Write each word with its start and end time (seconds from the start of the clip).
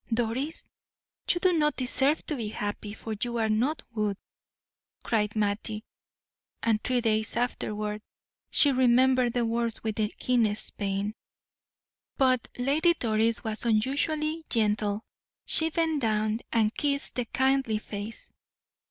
"Doris, 0.11 0.67
you 1.29 1.39
do 1.39 1.53
not 1.53 1.75
deserve 1.75 2.25
to 2.25 2.35
be 2.35 2.47
happy, 2.47 2.91
for 2.91 3.13
you 3.21 3.37
are 3.37 3.49
not 3.49 3.83
good," 3.93 4.17
cried 5.03 5.35
Mattie; 5.35 5.85
and 6.63 6.83
three 6.83 7.01
days 7.01 7.35
afterward 7.35 8.01
she 8.49 8.71
remembered 8.71 9.33
the 9.33 9.45
words 9.45 9.83
with 9.83 9.97
the 9.97 10.07
keenest 10.17 10.75
pain. 10.79 11.13
But 12.17 12.47
Lady 12.57 12.95
Doris 12.95 13.43
was 13.43 13.63
unusually 13.63 14.43
gentle; 14.49 15.05
she 15.45 15.69
bent 15.69 16.01
down 16.01 16.39
and 16.51 16.73
kissed 16.73 17.13
the 17.13 17.25
kindly 17.25 17.77
face. 17.77 18.31